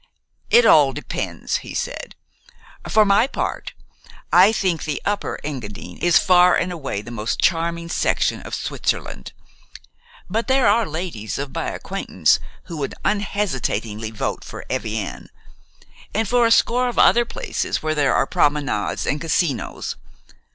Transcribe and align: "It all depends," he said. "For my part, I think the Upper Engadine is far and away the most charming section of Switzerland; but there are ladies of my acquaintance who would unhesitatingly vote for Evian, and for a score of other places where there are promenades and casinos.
"It 0.49 0.65
all 0.65 0.93
depends," 0.93 1.57
he 1.57 1.75
said. 1.75 2.15
"For 2.89 3.05
my 3.05 3.27
part, 3.27 3.73
I 4.33 4.51
think 4.51 4.83
the 4.83 4.99
Upper 5.05 5.37
Engadine 5.43 5.99
is 5.99 6.17
far 6.17 6.55
and 6.55 6.71
away 6.71 7.03
the 7.03 7.11
most 7.11 7.39
charming 7.39 7.87
section 7.87 8.41
of 8.41 8.55
Switzerland; 8.55 9.31
but 10.27 10.47
there 10.47 10.65
are 10.65 10.87
ladies 10.87 11.37
of 11.37 11.53
my 11.53 11.69
acquaintance 11.69 12.39
who 12.63 12.77
would 12.77 12.95
unhesitatingly 13.05 14.09
vote 14.09 14.43
for 14.43 14.65
Evian, 14.71 15.29
and 16.15 16.27
for 16.27 16.47
a 16.47 16.51
score 16.51 16.87
of 16.89 16.97
other 16.97 17.23
places 17.23 17.83
where 17.83 17.93
there 17.93 18.15
are 18.15 18.25
promenades 18.25 19.05
and 19.05 19.21
casinos. 19.21 19.97